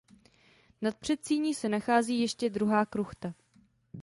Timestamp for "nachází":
1.69-2.19